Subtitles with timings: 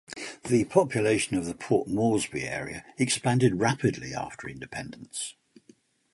[0.45, 5.35] The population of the Port Moresby area expanded rapidly after independence.